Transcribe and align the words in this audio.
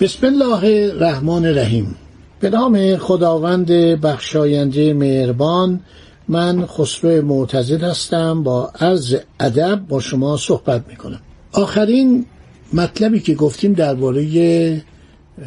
بسم 0.00 0.26
الله 0.26 0.90
الرحمن 0.92 1.46
الرحیم. 1.46 1.96
به 2.40 2.50
نام 2.50 2.96
خداوند 2.96 3.70
بخشاینده 4.00 4.94
مهربان 4.94 5.80
من 6.28 6.66
خسرو 6.66 7.22
معتزد 7.22 7.82
هستم. 7.82 8.42
با 8.42 8.70
عرض 8.80 9.16
ادب 9.40 9.80
با 9.88 10.00
شما 10.00 10.36
صحبت 10.36 10.84
می‌کنم. 10.88 11.20
آخرین 11.52 12.26
مطلبی 12.72 13.20
که 13.20 13.34
گفتیم 13.34 13.72
درباره 13.72 14.82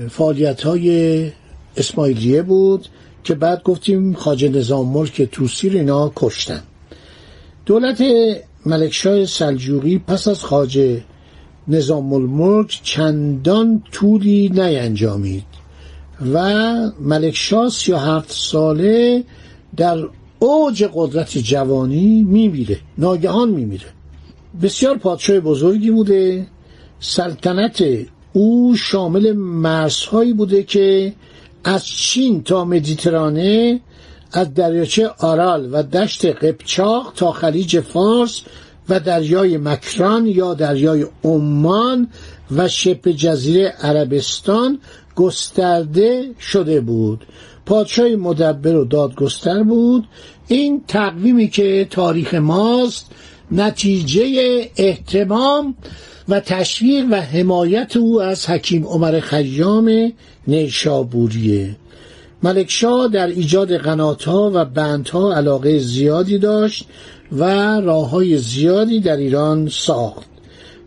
فعالیت 0.10 0.62
های 0.62 1.32
اسماعیلیه 1.78 2.42
بود 2.42 2.88
که 3.24 3.34
بعد 3.34 3.64
گفتیم 3.64 4.14
خاج 4.14 4.46
نظام 4.46 4.90
ملک 4.90 5.22
توسیر 5.22 5.74
اینا 5.74 6.12
کشتن. 6.16 6.64
دولت 7.66 8.04
ملکشاه 8.66 9.26
سلجوقی 9.26 9.98
پس 9.98 10.28
از 10.28 10.44
خاج 10.44 10.98
نظام 11.68 12.14
الملک 12.14 12.80
چندان 12.84 13.84
طولی 13.92 14.50
نینجامید 14.50 15.44
و 16.34 16.52
ملکشاه 17.00 17.70
سی 17.70 17.92
و 17.92 17.98
هفت 17.98 18.32
ساله 18.32 19.24
در 19.78 19.98
اوج 20.40 20.90
قدرت 20.94 21.38
جوانی 21.38 22.24
میمیره 22.24 22.80
ناگهان 22.98 23.50
میمیره. 23.50 23.86
بسیار 24.62 24.98
پادشاه 24.98 25.40
بزرگی 25.40 25.92
بوده 25.92 26.48
سلطنت 27.00 27.84
او 28.34 28.76
شامل 28.76 29.32
مرزهایی 29.34 30.34
بوده 30.34 30.64
که 30.64 31.14
از 31.64 31.86
چین 31.86 32.44
تا 32.44 32.66
مدیترانه 32.66 33.82
از 34.32 34.54
دریاچه 34.54 35.08
آرال 35.08 35.70
و 35.72 35.84
دشت 35.84 36.26
قبچاق 36.26 37.14
تا 37.16 37.32
خلیج 37.32 37.80
فارس 37.80 38.42
و 38.90 39.00
دریای 39.00 39.58
مکران 39.58 40.28
یا 40.28 40.54
دریای 40.54 41.06
عمان 41.24 42.08
و 42.52 42.68
شبه 42.68 43.14
جزیره 43.14 43.74
عربستان 43.82 44.80
گسترده 45.16 46.32
شده 46.40 46.82
بود. 46.82 47.26
پادشاه 47.66 48.10
مدبر 48.10 48.76
و 48.76 48.86
دادگستر 48.86 49.64
بود. 49.64 50.08
این 50.48 50.84
تقویمی 50.88 51.48
که 51.48 51.88
تاریخ 51.90 52.34
ماست 52.34 53.12
نتیجه 53.52 54.24
احتمام 54.78 55.76
و 56.30 56.40
تشویق 56.40 57.06
و 57.12 57.16
حمایت 57.16 57.98
او 57.98 58.22
از 58.22 58.50
حکیم 58.50 58.86
عمر 58.86 59.20
خیام 59.20 60.14
نیشابوریه. 60.48 61.76
ملکشاه 62.44 63.08
در 63.08 63.28
ایجاد 63.28 63.78
قناتها 63.78 64.52
و 64.54 64.66
بندها 64.66 65.34
علاقه 65.34 65.80
زیادی 65.80 66.38
داشت 66.38 66.86
و 67.32 67.44
راه 67.82 68.10
های 68.10 68.38
زیادی 68.38 69.00
در 69.00 69.18
ایران 69.18 69.70
ساخت. 69.70 70.28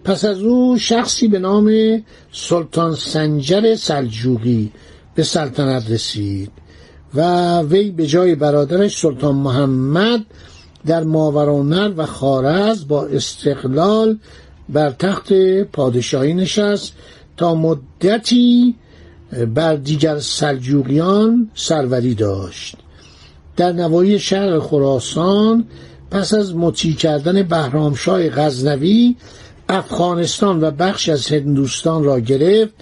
پس 0.05 0.25
از 0.25 0.39
او 0.39 0.79
شخصی 0.79 1.29
به 1.29 1.39
نام 1.39 1.73
سلطان 2.33 2.95
سنجر 2.95 3.75
سلجوقی 3.75 4.73
به 5.15 5.23
سلطنت 5.23 5.91
رسید 5.91 6.51
و 7.15 7.61
وی 7.61 7.91
به 7.91 8.07
جای 8.07 8.35
برادرش 8.35 8.99
سلطان 8.99 9.35
محمد 9.35 10.25
در 10.87 11.05
ماورانر 11.05 11.93
و 11.97 12.07
خارز 12.07 12.89
با 12.89 13.07
استقلال 13.07 14.19
بر 14.69 14.91
تخت 14.91 15.33
پادشاهی 15.63 16.35
نشست 16.35 16.93
تا 17.37 17.55
مدتی 17.55 18.75
بر 19.55 19.77
دیگر 19.77 20.19
سلجوقیان 20.19 21.51
سروری 21.55 22.15
داشت. 22.15 22.77
در 23.57 23.73
نوایی 23.73 24.19
شهر 24.19 24.59
خراسان 24.59 25.65
پس 26.11 26.35
از 26.35 26.57
مطیع 26.57 26.95
کردن 26.95 27.43
بهرامشاه 27.43 28.29
غزنوی 28.29 29.17
افغانستان 29.69 30.65
و 30.65 30.71
بخش 30.71 31.09
از 31.09 31.27
هندوستان 31.27 32.05
را 32.05 32.21
گرفت 32.21 32.75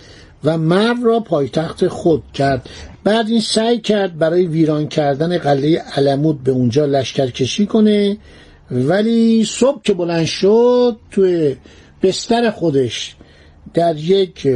و 0.45 0.59
مرو 0.59 1.05
را 1.05 1.21
پایتخت 1.21 1.89
خود 1.89 2.23
کرد. 2.35 2.69
بعد 3.05 3.29
این 3.29 3.41
سعی 3.41 3.81
کرد 3.81 4.19
برای 4.19 4.47
ویران 4.47 4.89
کردن 4.89 5.39
قلعه 5.39 5.83
علمود 5.97 6.45
به 6.45 6.53
اونجا 6.53 6.85
لشکر 6.85 7.31
کشی 7.31 7.67
کنه 7.67 8.17
ولی 8.71 9.45
صبح 9.45 9.83
که 9.83 9.95
بلند 9.95 10.25
شد 10.25 10.97
توی 11.11 11.57
بستر 12.03 12.51
خودش 12.51 13.17
در 13.75 13.97
یک 13.97 14.49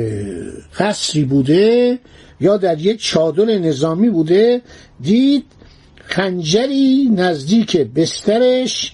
قصری 0.79 1.25
بوده 1.25 1.99
یا 2.41 2.57
در 2.57 2.81
یک 2.81 3.03
چادر 3.03 3.45
نظامی 3.45 4.11
بوده 4.11 4.63
دید 5.01 5.45
خنجری 6.05 7.11
نزدیک 7.17 7.77
بسترش 7.77 8.93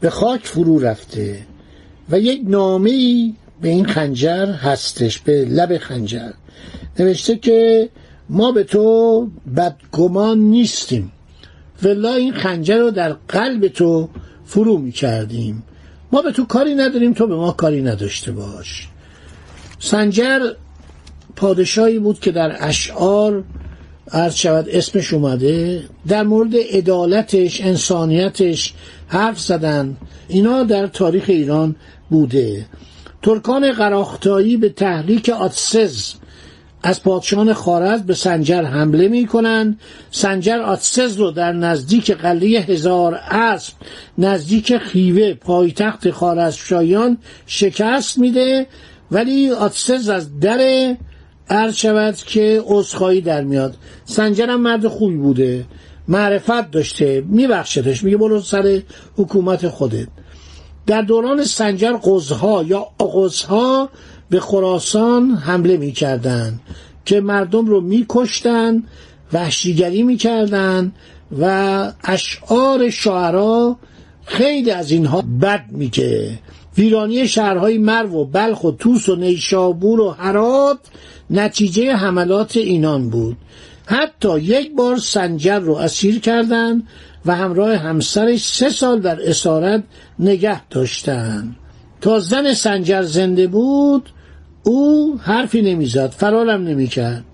به 0.00 0.10
خاک 0.10 0.40
فرو 0.44 0.78
رفته 0.78 1.38
و 2.10 2.20
یک 2.20 2.42
نامه 2.44 2.90
به 3.60 3.68
این 3.68 3.86
خنجر 3.86 4.46
هستش 4.46 5.18
به 5.18 5.44
لب 5.44 5.78
خنجر. 5.78 6.30
نوشته 6.98 7.36
که 7.36 7.88
ما 8.28 8.52
به 8.52 8.64
تو 8.64 9.28
بدگمان 9.56 10.38
نیستیم. 10.38 11.12
ولا 11.82 12.14
این 12.14 12.32
خنجر 12.32 12.78
رو 12.78 12.90
در 12.90 13.12
قلب 13.28 13.68
تو 13.68 14.08
فرو 14.44 14.78
می 14.78 14.92
کردیم 14.92 15.62
ما 16.12 16.22
به 16.22 16.32
تو 16.32 16.44
کاری 16.44 16.74
نداریم 16.74 17.12
تو 17.12 17.26
به 17.26 17.36
ما 17.36 17.52
کاری 17.52 17.82
نداشته 17.82 18.32
باش. 18.32 18.88
سنجر 19.84 20.40
پادشاهی 21.36 21.98
بود 21.98 22.20
که 22.20 22.32
در 22.32 22.56
اشعار 22.60 23.44
عرض 24.12 24.34
شود 24.34 24.68
اسمش 24.68 25.12
اومده 25.12 25.84
در 26.08 26.22
مورد 26.22 26.56
عدالتش 26.56 27.60
انسانیتش 27.60 28.74
حرف 29.08 29.40
زدن 29.40 29.96
اینا 30.28 30.62
در 30.62 30.86
تاریخ 30.86 31.24
ایران 31.28 31.76
بوده. 32.10 32.66
ترکان 33.22 33.72
قراختایی 33.72 34.56
به 34.56 34.68
تحریک 34.68 35.28
آتسز 35.28 36.12
از 36.82 37.02
پادشاهان 37.02 37.52
خارز 37.52 38.02
به 38.02 38.14
سنجر 38.14 38.62
حمله 38.62 39.08
می 39.08 39.26
کنند 39.26 39.80
سنجر 40.10 40.58
آتسز 40.58 41.16
رو 41.16 41.30
در 41.30 41.52
نزدیک 41.52 42.10
قلعه 42.10 42.60
هزار 42.60 43.14
اسب 43.30 43.74
نزدیک 44.18 44.78
خیوه 44.78 45.34
پایتخت 45.34 46.10
خارزشایان 46.10 47.18
شکست 47.46 48.18
میده. 48.18 48.66
ولی 49.12 49.50
آتسز 49.50 50.08
از 50.08 50.40
در 50.40 50.94
عرض 51.50 51.74
شود 51.74 52.16
که 52.16 52.62
عذرخواهی 52.66 53.20
در 53.20 53.44
میاد. 53.44 53.76
سنجرم 54.04 54.60
مرد 54.60 54.88
خوبی 54.88 55.16
بوده. 55.16 55.64
معرفت 56.08 56.70
داشته. 56.70 57.24
میبخشدش. 57.26 58.04
میگه 58.04 58.16
برو 58.16 58.40
سر 58.40 58.82
حکومت 59.16 59.68
خودت. 59.68 60.08
در 60.86 61.02
دوران 61.02 61.44
سنجر 61.44 61.92
قزها 62.04 62.62
یا 62.62 62.86
آقزها 62.98 63.88
به 64.30 64.40
خراسان 64.40 65.30
حمله 65.30 65.76
می‌کردند 65.76 66.60
که 67.04 67.20
مردم 67.20 67.66
رو 67.66 67.80
میکشتن 67.80 68.82
وحشیگری 69.32 70.02
می‌کردن 70.02 70.92
و 71.40 71.92
اشعار 72.04 72.90
شعرا 72.90 73.76
خیلی 74.24 74.70
از 74.70 74.90
اینها 74.90 75.22
بد 75.42 75.64
میگه. 75.70 76.38
ویرانی 76.78 77.28
شهرهای 77.28 77.78
مرو 77.78 78.20
و 78.20 78.24
بلخ 78.24 78.64
و 78.64 78.70
توس 78.70 79.08
و 79.08 79.16
نیشابور 79.16 80.00
و 80.00 80.10
هرات 80.10 80.78
نتیجه 81.30 81.92
حملات 81.92 82.56
اینان 82.56 83.10
بود. 83.10 83.36
حتی 83.86 84.40
یک 84.40 84.74
بار 84.74 84.96
سنجر 84.96 85.58
رو 85.58 85.74
اسیر 85.74 86.20
کردند 86.20 86.88
و 87.26 87.34
همراه 87.34 87.76
همسرش 87.76 88.44
سه 88.44 88.70
سال 88.70 89.00
در 89.00 89.28
اسارت 89.28 89.82
نگه 90.18 90.68
داشتند. 90.68 91.56
تا 92.00 92.18
زن 92.18 92.54
سنجر 92.54 93.02
زنده 93.02 93.46
بود 93.46 94.08
او 94.62 95.18
حرفی 95.22 95.62
نمی‌زد 95.62 96.10
فرارم 96.10 96.62
نمی‌کرد. 96.62 97.24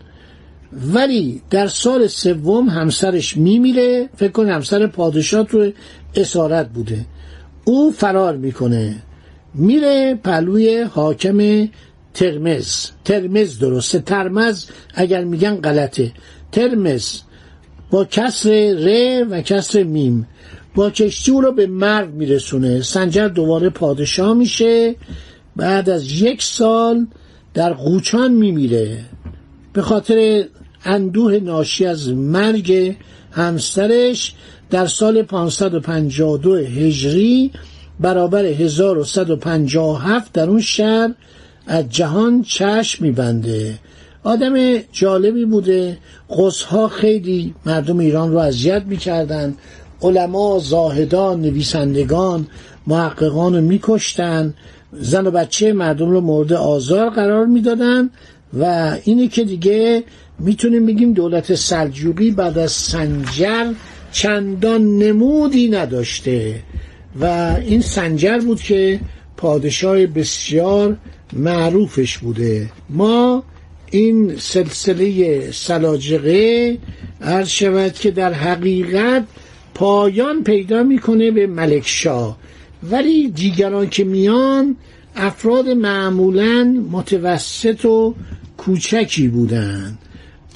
ولی 0.94 1.42
در 1.50 1.66
سال 1.66 2.06
سوم 2.06 2.68
همسرش 2.68 3.36
میمیره 3.36 4.08
فکر 4.16 4.32
کن 4.32 4.48
همسر 4.48 4.86
پادشاه 4.86 5.44
تو 5.44 5.70
اسارت 6.14 6.68
بوده. 6.68 7.06
او 7.64 7.90
فرار 7.90 8.36
می‌کنه. 8.36 8.96
میره 9.54 10.14
پلوی 10.14 10.82
حاکم 10.82 11.68
ترمز. 12.14 12.90
ترمز 13.04 13.58
درسته. 13.58 13.98
ترمز 13.98 14.66
اگر 14.94 15.24
میگن 15.24 15.56
غلطه. 15.56 16.12
ترمز 16.52 17.20
با 17.90 18.04
کسر 18.04 18.74
ر 18.78 19.26
و 19.30 19.42
کسر 19.42 19.82
میم. 19.82 20.26
با 20.74 20.90
کشتی 20.90 21.30
رو 21.30 21.52
به 21.52 21.66
مرد 21.66 22.14
میرسونه. 22.14 22.82
سنجر 22.82 23.28
دوباره 23.28 23.70
پادشاه 23.70 24.34
میشه. 24.34 24.96
بعد 25.56 25.90
از 25.90 26.12
یک 26.12 26.42
سال 26.42 27.06
در 27.54 27.72
قوچان 27.72 28.32
میمیره. 28.32 28.98
به 29.72 29.82
خاطر 29.82 30.44
اندوه 30.84 31.38
ناشی 31.42 31.86
از 31.86 32.08
مرگ 32.08 32.96
همسرش 33.32 34.34
در 34.70 34.86
سال 34.86 35.22
552 35.22 36.56
هجری 36.56 37.50
برابر 38.00 38.44
1157 38.44 40.32
در 40.32 40.50
اون 40.50 40.60
شهر 40.60 41.14
از 41.66 41.84
جهان 41.90 42.42
چشم 42.42 43.04
میبنده. 43.04 43.78
آدم 44.24 44.76
جالبی 44.92 45.44
بوده. 45.44 45.98
قصها 46.38 46.88
خیلی 46.88 47.54
مردم 47.66 47.98
ایران 47.98 48.32
رو 48.32 48.38
اذیت 48.38 48.82
می‌کردن. 48.86 49.54
علما 50.02 50.58
زاهدان 50.58 51.40
نویسندگان 51.40 52.46
محققان 52.86 53.54
رو 53.54 53.60
میکشتن. 53.60 54.54
زن 54.92 55.26
و 55.26 55.30
بچه 55.30 55.72
مردم 55.72 56.10
رو 56.10 56.20
مورد 56.20 56.52
آزار 56.52 57.10
قرار 57.10 57.46
می‌دادن 57.46 58.10
و 58.60 58.94
اینه 59.04 59.28
که 59.28 59.44
دیگه 59.44 60.04
می‌تونیم 60.38 60.86
بگیم 60.86 61.12
دولت 61.12 61.54
سلجوقی 61.54 62.30
بعد 62.30 62.58
از 62.58 62.72
سنجر 62.72 63.72
چندان 64.12 64.98
نمودی 64.98 65.68
نداشته. 65.68 66.62
و 67.20 67.56
این 67.66 67.80
سنجر 67.80 68.38
بود 68.38 68.62
که 68.62 69.00
پادشاه 69.36 70.06
بسیار 70.06 70.96
معروفش 71.32 72.18
بوده. 72.18 72.70
ما 72.90 73.44
این 73.90 74.36
سلسله 74.36 75.40
سلاجقه 75.52 76.78
عرض 77.20 77.48
شود 77.48 77.92
که 77.92 78.10
در 78.10 78.32
حقیقت 78.32 79.24
پایان 79.74 80.44
پیدا 80.44 80.82
می‌کنه 80.82 81.30
به 81.30 81.46
ملکشاه 81.46 82.38
ولی 82.82 83.28
دیگران 83.28 83.88
که 83.90 84.04
میان 84.04 84.76
افراد 85.16 85.68
معمولا 85.68 86.84
متوسط 86.90 87.84
و 87.84 88.14
کوچکی 88.56 89.28
بودند. 89.28 89.98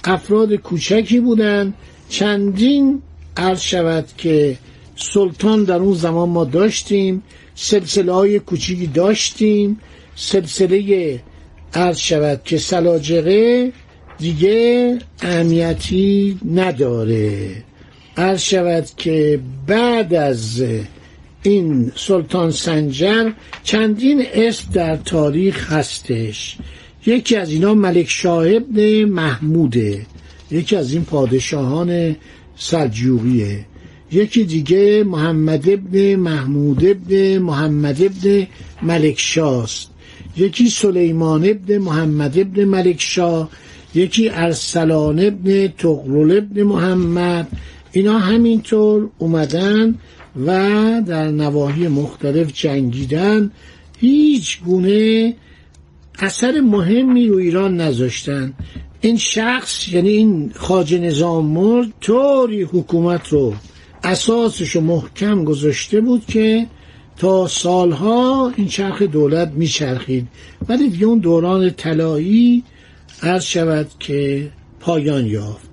افراد 0.05 0.55
کوچکی 0.55 1.21
بودند. 1.21 1.75
چندین 2.09 3.03
عرض 3.37 3.61
شود 3.61 4.07
که 4.19 4.57
سلطان 4.97 5.65
در 5.65 5.77
اون 5.77 5.95
زمان 5.95 6.29
ما 6.29 6.45
داشتیم 6.45 7.23
سلسله 7.55 8.13
های 8.13 8.39
کوچیکی 8.39 8.87
داشتیم 8.87 9.81
سلسله 10.17 11.21
عرض 11.75 11.99
شود 11.99 12.41
که 12.45 12.59
سلاجقه 12.59 13.73
دیگه 14.19 14.99
اهمیتی 15.23 16.39
نداره. 16.55 17.51
عرض 18.17 18.41
شود 18.41 18.87
که 18.97 19.41
بعد 19.67 20.15
از 20.15 20.65
این 21.43 21.93
سلطان 21.97 22.51
سنجر 22.51 23.31
چندین 23.63 24.25
اسم 24.35 24.73
در 24.73 24.97
تاریخ 24.97 25.73
هستش. 25.73 26.57
یکی 27.07 27.37
از 27.37 27.51
اینا 27.51 27.75
ملک 27.75 28.09
شاه 28.09 28.47
ابن 28.49 29.05
محموده 29.05 30.07
یکی 30.51 30.77
از 30.77 30.93
این 30.93 31.05
پادشاهان 31.05 32.17
سلجوقیه. 32.57 33.65
یکی 34.13 34.45
دیگه 34.45 35.05
محمد 35.05 35.69
ابن 35.69 36.17
محمود 36.17 36.85
ابن 36.85 37.39
محمد 37.39 38.03
ابن 38.03 38.47
ملک 38.83 39.19
شاست 39.19 39.91
یکی 40.37 40.69
سلیمان 40.69 41.45
ابن 41.45 41.79
محمد 41.79 42.39
ابن 42.39 42.65
ملک 42.65 43.01
شاه 43.01 43.51
یکی 43.95 44.29
ارسلان 44.29 45.19
ابن 45.19 45.69
تغرل 45.69 46.37
ابن 46.37 46.63
محمد. 46.63 47.49
اینا 47.93 48.19
همینطور 48.19 49.11
اومدن 49.19 49.95
و 50.47 50.47
در 51.07 51.31
نواحی 51.31 51.89
مختلف 51.89 52.53
جنگیدن. 52.53 53.51
هیچ 53.99 54.61
گونه 54.61 55.35
اثر 56.19 56.61
مهمی 56.61 57.27
رو 57.27 57.37
ایران 57.37 57.81
نذاشتن. 57.81 58.53
این 59.01 59.17
شخص 59.17 59.89
یعنی 59.89 60.09
این 60.09 60.53
خاج 60.55 60.95
نظام 60.95 61.47
مرد 61.47 61.89
طوری 62.01 62.63
حکومت 62.63 63.29
رو 63.29 63.55
اساسش 64.05 64.77
محکم 64.77 65.45
گذاشته 65.45 66.01
بود 66.01 66.27
که 66.27 66.67
تا 67.17 67.49
سالها 67.49 68.53
این 68.57 68.69
چرخ 68.69 69.03
دولت 69.03 69.49
میچرخید. 69.49 70.29
ولی 70.69 70.91
دیگه 70.91 71.07
اون 71.07 71.19
دوران 71.19 71.71
طلایی 71.71 72.65
عرض 73.23 73.45
شود 73.45 73.87
که 73.99 74.51
پایان 74.81 75.27
یافت. 75.27 75.72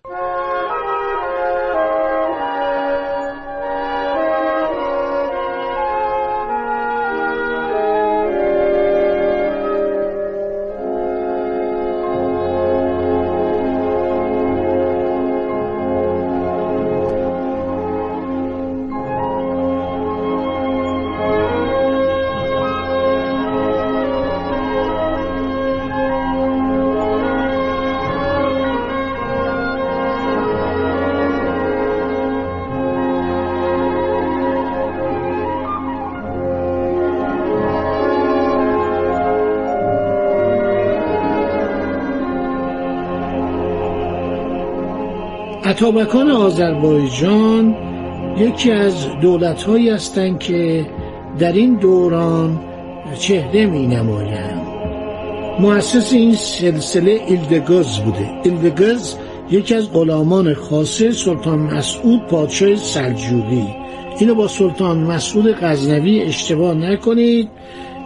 اتابکان 45.70 46.32
آذربایجان 46.32 47.76
یکی 48.38 48.72
از 48.72 49.08
دولت 49.22 49.64
هایی 49.64 49.90
هستند 49.90 50.40
که 50.40 50.86
در 51.40 51.52
این 51.52 51.76
دوران 51.76 52.60
چهره 53.20 53.66
می 53.66 53.88
نمایند 53.88 54.62
مؤسس 55.60 56.14
این 56.14 56.36
سلسله 56.36 57.22
ایلدگز 57.28 58.00
بوده. 58.00 58.30
ایلدگز 58.44 59.16
یکی 59.52 59.76
از 59.76 59.92
غلامان 59.92 60.54
خاصه 60.54 61.12
سلطان 61.12 61.60
مسعود 61.60 62.28
پادشاه 62.28 62.76
سلجوقی. 62.76 63.68
اینو 64.20 64.36
با 64.36 64.48
سلطان 64.48 64.98
مسعود 64.98 65.56
غزنوی 65.62 66.22
اشتباه 66.22 66.74
نکنید. 66.74 67.50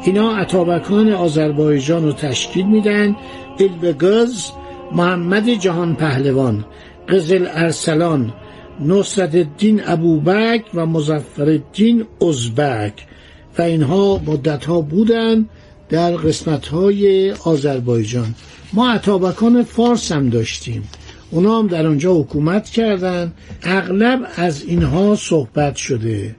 اینا 0.05 0.37
اتابکان 0.37 1.13
آذربایجان 1.13 2.03
رو 2.03 2.11
تشکیل 2.11 2.65
میدن. 2.65 3.15
ایلدگز 3.57 4.51
محمد 4.91 5.49
جهان 5.49 5.95
پهلوان. 5.95 6.65
قزل 7.09 7.47
ارسلان 7.49 8.33
نصرت 8.79 9.35
الدین 9.35 9.81
ابوبک 9.85 10.63
و 10.73 10.85
مزفر 10.85 11.43
الدین 11.43 12.05
ازبک 12.29 12.93
و 13.57 13.61
اینها 13.61 14.21
مدت 14.25 14.65
ها 14.65 14.81
بودن 14.81 15.45
در 15.89 16.11
قسمت 16.11 16.67
های 16.67 17.31
آذربایجان 17.31 18.35
ما 18.73 18.91
عطابکان 18.91 19.63
فارس 19.63 20.11
هم 20.11 20.29
داشتیم 20.29 20.89
اونا 21.31 21.59
هم 21.59 21.67
در 21.67 21.87
آنجا 21.87 22.13
حکومت 22.13 22.69
کردن 22.69 23.33
اغلب 23.63 24.19
از 24.35 24.63
اینها 24.63 25.15
صحبت 25.15 25.75
شده 25.75 26.35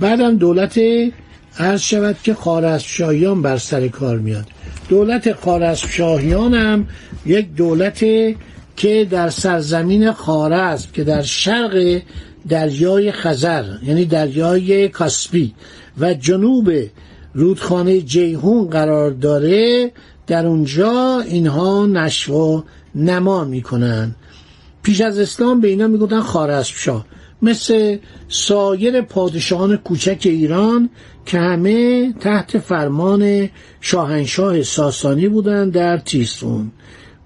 بعدم 0.00 0.36
دولت 0.36 0.80
عرض 1.58 1.80
شود 1.80 2.16
که 2.22 2.34
خارزمشاهیان 2.34 3.42
بر 3.42 3.56
سر 3.56 3.88
کار 3.88 4.18
میاد 4.18 4.46
دولت 4.88 5.32
خارزمشاهیان 5.32 6.54
هم 6.54 6.86
یک 7.26 7.54
دولت 7.54 8.04
که 8.76 9.06
در 9.10 9.30
سرزمین 9.30 10.12
خارزم 10.12 10.88
که 10.92 11.04
در 11.04 11.22
شرق 11.22 12.02
دریای 12.48 13.12
خزر 13.12 13.64
یعنی 13.82 14.04
دریای 14.04 14.88
کاسپی 14.88 15.54
و 16.00 16.14
جنوب 16.14 16.70
رودخانه 17.34 18.00
جیهون 18.00 18.70
قرار 18.70 19.10
داره 19.10 19.92
در 20.26 20.46
اونجا 20.46 21.20
اینها 21.20 21.86
نشو 21.86 22.32
و 22.32 22.62
نما 22.94 23.44
می‌کنن. 23.44 24.14
پیش 24.82 25.00
از 25.00 25.18
اسلام 25.18 25.60
به 25.60 25.68
اینا 25.68 25.86
می‌گفتن 25.86 26.20
خارزمشاه 26.20 27.06
مثل 27.42 27.96
سایر 28.28 29.00
پادشاهان 29.00 29.76
کوچک 29.76 30.18
ایران 30.24 30.90
که 31.26 31.38
همه 31.38 32.12
تحت 32.12 32.58
فرمان 32.58 33.48
شاهنشاه 33.80 34.62
ساسانی 34.62 35.28
بودند 35.28 35.72
در 35.72 35.98
تیسفون 35.98 36.72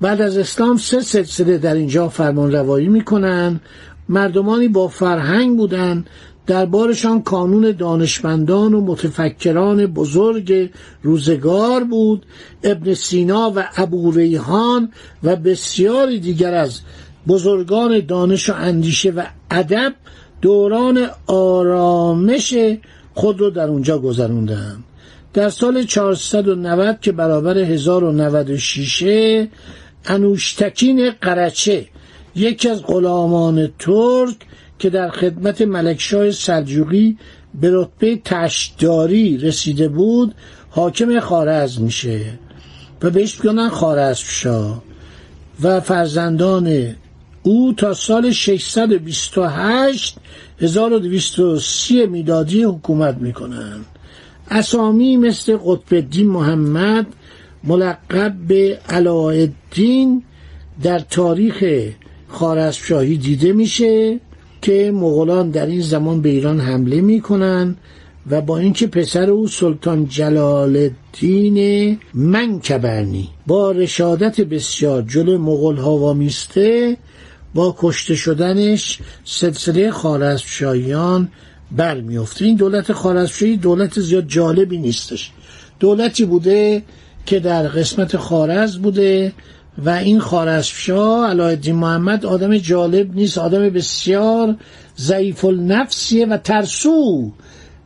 بعد 0.00 0.20
از 0.20 0.36
اسلام 0.36 0.76
سه 0.76 1.00
سلسله 1.00 1.58
در 1.58 1.74
اینجا 1.74 2.08
فرمان 2.08 2.52
روایی 2.52 2.88
می‌کنن. 2.88 3.60
مردمانی 4.08 4.68
با 4.68 4.88
فرهنگ 4.88 5.56
بودند 5.56 6.10
دربارشان 6.46 7.22
کانون 7.22 7.72
دانشمندان 7.72 8.74
و 8.74 8.80
متفکران 8.80 9.86
بزرگ 9.86 10.70
روزگار 11.02 11.84
بود. 11.84 12.26
ابن 12.62 12.94
سینا 12.94 13.52
و 13.56 13.64
ابو 13.76 14.10
ریحان 14.10 14.92
و 15.22 15.36
بسیاری 15.36 16.20
دیگر 16.20 16.54
از 16.54 16.80
بزرگان 17.28 18.06
دانش 18.06 18.50
و 18.50 18.52
اندیشه 18.52 19.10
و 19.10 19.22
ادب 19.50 19.94
دوران 20.42 21.06
آرامش 21.26 22.54
خود 23.14 23.40
رو 23.40 23.50
در 23.50 23.68
اونجا 23.68 23.98
گذروندند 23.98 24.84
در 25.32 25.50
سال 25.50 25.82
490 25.82 27.00
که 27.00 27.12
برابر 27.12 27.58
1096 27.58 29.46
انوشتکین 30.04 31.10
قرچه 31.10 31.86
یکی 32.34 32.68
از 32.68 32.82
غلامان 32.82 33.72
ترک 33.78 34.36
که 34.78 34.90
در 34.90 35.10
خدمت 35.10 35.62
ملکشاه 35.62 36.30
سلجوقی 36.30 37.18
به 37.60 37.70
رتبه 37.72 38.20
تشداری 38.24 39.38
رسیده 39.38 39.88
بود 39.88 40.34
حاکم 40.70 41.20
خارزم 41.20 41.82
میشه 41.82 42.20
و 43.02 43.10
بهش 43.10 43.44
میگن 43.44 43.68
خارزم 43.68 44.24
شاه 44.26 44.82
و 45.62 45.80
فرزندان 45.80 46.94
او 47.42 47.72
تا 47.76 47.94
سال 47.94 48.30
628 48.30 50.16
1230 50.60 52.06
میلادی 52.06 52.62
حکومت 52.62 53.16
می‌کنند 53.16 53.86
اسامی 54.50 55.16
مثل 55.16 55.56
قطب 55.56 55.94
الدین 55.94 56.26
محمد 56.26 57.06
ملقب 57.68 58.34
به 58.48 58.78
علاءالدین 58.88 60.22
در 60.82 60.98
تاریخ 60.98 61.64
خارزمشاهی 62.28 63.16
دیده 63.16 63.52
میشه 63.52 64.20
که 64.62 64.92
مغولان 64.94 65.50
در 65.50 65.66
این 65.66 65.80
زمان 65.80 66.22
به 66.22 66.28
ایران 66.28 66.60
حمله 66.60 67.00
می‌کنن 67.00 67.76
و 68.30 68.40
با 68.40 68.58
اینکه 68.58 68.86
پسر 68.86 69.30
او 69.30 69.48
سلطان 69.48 70.06
جلال 70.08 70.76
الدین 70.76 71.98
منکبرنی 72.14 73.28
با 73.46 73.70
رشادت 73.70 74.40
بسیار 74.40 75.02
جلو 75.02 75.38
مغول 75.38 75.76
ها 75.76 75.96
وامیسته 75.96 76.96
با 77.54 77.76
کشته 77.78 78.14
شدنش 78.14 78.98
سلسله 79.24 79.90
خارزمشاهیان 79.90 81.28
برمیفته 81.72 82.44
این 82.44 82.56
دولت 82.56 82.92
خارزمشاهی 82.92 83.56
دولت 83.56 84.00
زیاد 84.00 84.26
جالبی 84.26 84.78
نیستش. 84.78 85.30
دولتی 85.80 86.24
بوده 86.24 86.82
که 87.28 87.40
در 87.40 87.62
قسمت 87.62 88.16
خارز 88.16 88.76
بوده 88.76 89.32
و 89.84 89.90
این 89.90 90.20
خارزمشاه 90.20 91.30
علایالدین 91.30 91.74
محمد 91.74 92.26
آدم 92.26 92.58
جالب 92.58 93.14
نیست 93.14 93.38
آدم 93.38 93.70
بسیار 93.70 94.56
ضعیف 94.98 95.44
النفسیه 95.44 96.26
و 96.26 96.36
ترسو. 96.36 97.32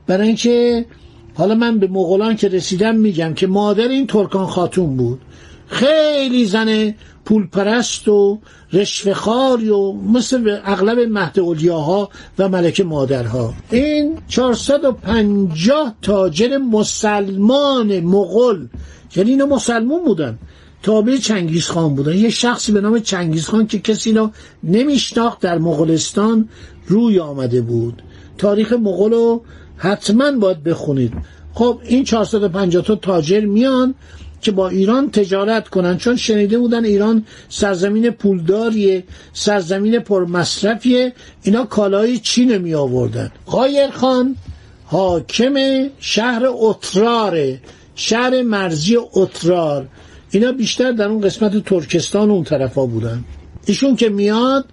برای 0.06 0.26
اینکه 0.26 0.86
حالا 1.34 1.54
من 1.54 1.78
به 1.78 1.86
مغولان 1.86 2.36
که 2.36 2.48
رسیدم 2.48 2.96
میگم 2.96 3.34
که 3.34 3.46
مادر 3.46 3.88
این 3.88 4.06
ترکان 4.06 4.46
خاتون 4.46 4.96
بود. 4.96 5.20
خیلی 5.66 6.46
زن 6.46 6.94
پولپرست 7.24 8.08
و 8.08 8.38
رشوهخواری 8.72 9.68
و 9.68 9.92
مثل 9.92 10.60
اغلب 10.64 10.98
مهد 10.98 11.40
اولیاها 11.40 12.08
و 12.38 12.48
ملک 12.48 12.80
مادرها. 12.80 13.54
این 13.70 14.18
450 14.28 15.94
تاجر 16.02 16.58
مسلمان 16.58 18.00
مغول 18.00 18.68
یعنی 19.16 19.30
اینا 19.30 19.46
مسلمون 19.46 20.04
بودن. 20.04 20.38
تابع 20.82 21.16
چنگیز 21.16 21.66
خان 21.66 21.94
بودن. 21.94 22.16
یه 22.16 22.30
شخصی 22.30 22.72
به 22.72 22.80
نام 22.80 22.98
چنگیز 22.98 23.46
خان 23.46 23.66
که 23.66 23.78
کسی 23.78 24.10
اینا 24.10 24.32
نمیشناخت 24.62 25.40
در 25.40 25.58
مغولستان 25.58 26.48
روی 26.86 27.18
آمده 27.18 27.60
بود. 27.60 28.02
تاریخ 28.38 28.72
مغول 28.72 29.12
رو 29.12 29.42
حتما 29.76 30.32
باید 30.32 30.62
بخونید. 30.62 31.12
خب 31.54 31.80
این 31.84 32.04
450 32.04 32.84
تا 32.84 32.94
تاجر 32.94 33.40
میان 33.40 33.94
که 34.40 34.52
با 34.52 34.68
ایران 34.68 35.10
تجارت 35.10 35.68
کنن. 35.68 35.98
چون 35.98 36.16
شنیده 36.16 36.58
بودن 36.58 36.84
ایران 36.84 37.24
سرزمین 37.48 38.10
پولداریه 38.10 39.04
سرزمین 39.32 39.98
پرمصرفیه. 39.98 41.12
اینا 41.42 41.64
کالای 41.64 42.18
چین 42.18 42.58
می 42.58 42.74
آوردن 42.74 43.30
قایر 43.46 43.90
خان 43.90 44.36
حاکم 44.84 45.54
شهر 45.98 46.42
اتراره 46.46 47.60
شهر 47.94 48.42
مرزی 48.42 48.96
اترار. 49.12 49.88
اینا 50.30 50.52
بیشتر 50.52 50.92
در 50.92 51.08
اون 51.08 51.20
قسمت 51.20 51.64
ترکستان 51.64 52.30
اون 52.30 52.44
طرفا 52.44 52.86
بودن. 52.86 53.24
ایشون 53.66 53.96
که 53.96 54.08
میاد 54.08 54.64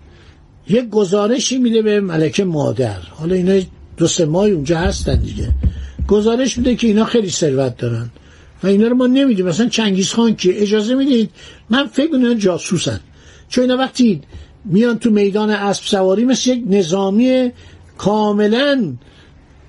یک 0.68 0.90
گزارشی 0.90 1.58
میده 1.58 1.82
به 1.82 2.00
ملکه 2.00 2.44
مادر. 2.44 3.00
حالا 3.10 3.36
اینا 3.36 3.62
دو 3.98 4.08
سه 4.08 4.26
ماه 4.26 4.46
اونجا 4.46 4.78
هستن 4.78 5.16
دیگه. 5.16 5.50
گزارش 6.08 6.58
میده 6.58 6.76
که 6.76 6.88
اینا 6.88 7.06
خیلی 7.06 7.30
ثروت 7.30 7.78
دارن. 7.78 8.10
و 8.64 8.68
اینا 8.68 8.88
رو 8.88 8.96
ما 8.96 9.08
نمیدیم. 9.08 9.46
مثلا 9.46 9.70
چنگیز 9.70 10.14
خان 10.14 10.36
که 10.36 10.62
اجازه 10.62 10.96
می‌دید؟ 10.96 11.30
من 11.70 11.88
فکر 11.88 12.12
می‌کنم 12.12 12.34
جاسوسن. 12.34 13.00
چون 13.50 13.62
اینا 13.62 13.78
وقتی 13.78 14.22
میان 14.66 15.00
تو 15.00 15.12
میدان 15.12 15.50
اسب 15.50 15.84
سواری 15.84 16.26
مثل 16.26 16.50
یک 16.50 16.64
نظامی 16.70 17.52
کاملا 17.98 18.94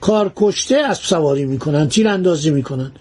کارکشته 0.00 0.76
اسب 0.76 1.02
سواری 1.02 1.44
می‌کنن 1.44 1.88
تیر 1.88 2.08
اندازی 2.08 2.50
می‌کنن. 2.50 2.92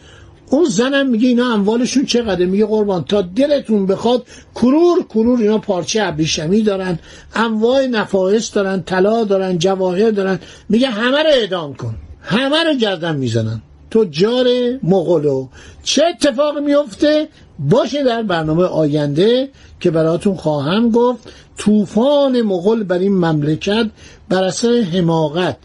اون 0.50 0.65
زنم 0.65 1.10
میگه 1.10 1.27
اینا 1.27 1.53
اموالشون 1.53 2.06
چقدر 2.06 2.46
میگه 2.46 2.65
قربان 2.65 3.03
تا 3.03 3.22
دلتون 3.22 3.86
بخواد 3.86 4.25
کرور 4.56 5.03
کرور 5.03 5.39
اینا 5.39 5.58
پارچه 5.58 6.03
ابریشمی 6.03 6.62
دارن 6.62 7.00
انواع 7.36 7.86
نفایس 7.86 8.51
دارن 8.51 8.84
طلا 8.84 9.24
دارن 9.24 9.58
جواهر 9.58 10.12
دارن. 10.12 10.39
میگه 10.70 10.88
همه 10.88 11.24
رو 11.24 11.29
اعدام 11.29 11.74
کن 11.74 11.96
همه 12.22 12.63
رو 12.63 12.74
گردن 12.74 13.15
می‌زنن. 13.15 13.62
تجار 13.91 14.48
مغولو. 14.84 15.48
چه 15.84 16.03
اتفاق 16.06 16.58
میفته 16.58 17.27
باشه 17.60 18.03
در 18.03 18.24
برنامه 18.24 18.63
آینده 18.63 19.50
که 19.79 19.91
براتون 19.91 20.36
خواهم 20.36 20.89
گفت 20.89 21.34
طوفان 21.58 22.41
مغول 22.41 22.84
بر 22.84 22.98
این 22.98 23.13
مملکت 23.13 23.89
بر 24.29 24.44
اثر 24.44 24.82
حماقت 24.82 25.58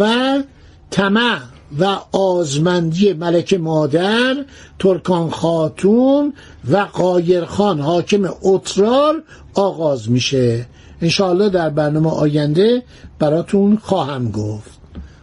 و 0.00 0.42
طمع. 0.90 1.38
و 1.78 1.98
آزمندی 2.12 3.12
ملک 3.12 3.54
مادر 3.54 4.36
ترکان 4.78 5.30
خاتون 5.30 6.32
و 6.70 6.76
قایرخان 6.76 7.80
حاکم 7.80 8.30
اترار 8.42 9.22
آغاز 9.54 10.10
میشه. 10.10 10.66
انشاءالله 11.02 11.48
در 11.48 11.70
برنامه 11.70 12.10
آینده 12.10 12.82
براتون 13.18 13.78
خواهم 13.82 14.30
گفت. 14.30 14.70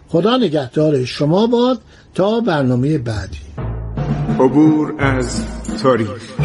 خدا 0.10 0.38
نگهدار 0.38 1.06
شما 1.06 1.48
باد 1.48 1.82
تا 2.14 2.40
برنامه 2.40 2.98
بعدی. 2.98 3.38
عبور 4.40 4.96
از 5.00 5.42
تاریخ. 5.84 6.45